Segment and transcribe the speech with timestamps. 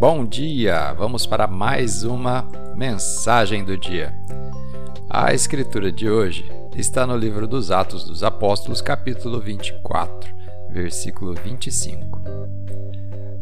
[0.00, 0.94] Bom dia!
[0.94, 4.14] Vamos para mais uma mensagem do dia.
[5.10, 10.32] A escritura de hoje está no livro dos Atos dos Apóstolos, capítulo 24,
[10.70, 12.18] versículo 25.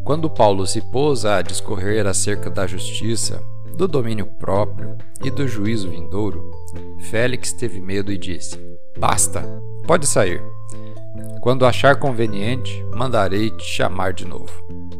[0.02, 3.40] Quando Paulo se pôs a discorrer acerca da justiça,
[3.76, 6.50] do domínio próprio e do juízo vindouro,
[7.02, 8.58] Félix teve medo e disse:
[8.98, 9.44] Basta,
[9.86, 10.42] pode sair.
[11.40, 14.97] Quando achar conveniente, mandarei te chamar de novo.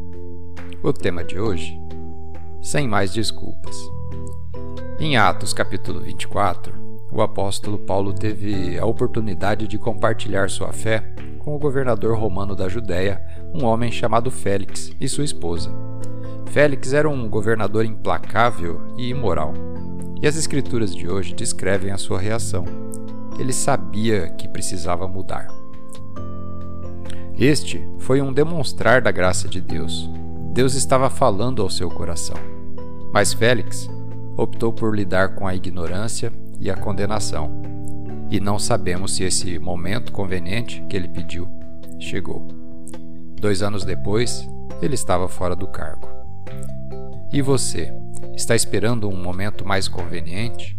[0.88, 1.78] O tema de hoje:
[2.62, 3.76] Sem mais desculpas.
[4.98, 6.72] Em Atos capítulo 24,
[7.12, 12.70] o apóstolo Paulo teve a oportunidade de compartilhar sua fé com o governador romano da
[12.70, 13.22] Judéia,
[13.54, 15.70] um homem chamado Félix, e sua esposa.
[16.46, 19.52] Félix era um governador implacável e imoral.
[20.22, 22.64] E as escrituras de hoje descrevem a sua reação.
[23.38, 25.48] Ele sabia que precisava mudar.
[27.38, 30.10] Este foi um demonstrar da graça de Deus.
[30.58, 32.36] Deus estava falando ao seu coração.
[33.12, 33.88] Mas Félix
[34.36, 37.62] optou por lidar com a ignorância e a condenação.
[38.28, 41.48] E não sabemos se esse momento conveniente que ele pediu
[42.00, 42.44] chegou.
[43.40, 44.50] Dois anos depois,
[44.82, 46.08] ele estava fora do cargo.
[47.32, 47.94] E você,
[48.34, 50.76] está esperando um momento mais conveniente?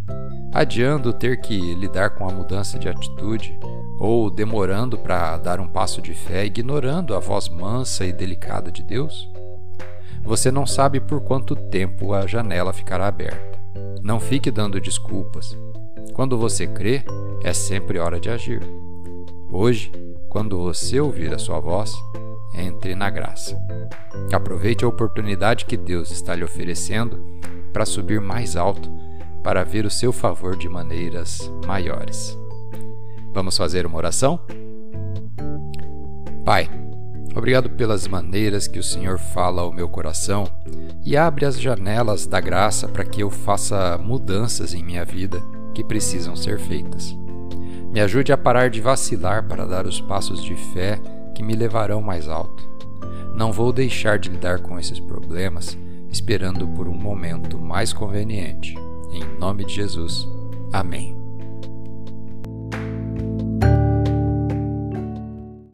[0.53, 3.57] Adiando ter que lidar com a mudança de atitude
[3.97, 8.83] ou demorando para dar um passo de fé, ignorando a voz mansa e delicada de
[8.83, 9.38] Deus?
[10.23, 13.59] Você não sabe por quanto tempo a janela ficará aberta.
[14.03, 15.57] Não fique dando desculpas.
[16.13, 17.03] Quando você crê,
[17.43, 18.61] é sempre hora de agir.
[19.51, 19.91] Hoje,
[20.29, 21.93] quando você ouvir a sua voz,
[22.53, 23.57] entre na graça.
[24.31, 27.23] Aproveite a oportunidade que Deus está lhe oferecendo
[27.71, 28.91] para subir mais alto,
[29.43, 32.37] para ver o seu favor de maneiras maiores.
[33.33, 34.39] Vamos fazer uma oração?
[36.43, 36.69] Pai,
[37.39, 40.45] obrigado pelas maneiras que o Senhor fala ao meu coração
[41.03, 45.41] e abre as janelas da graça para que eu faça mudanças em minha vida
[45.73, 47.15] que precisam ser feitas.
[47.91, 50.99] Me ajude a parar de vacilar para dar os passos de fé
[51.33, 52.69] que me levarão mais alto.
[53.33, 55.77] Não vou deixar de lidar com esses problemas
[56.11, 58.75] esperando por um momento mais conveniente.
[59.11, 60.27] Em nome de Jesus.
[60.71, 61.18] Amém.